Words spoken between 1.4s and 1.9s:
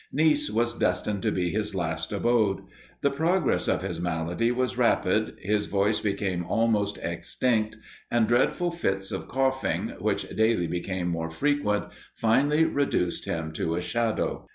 his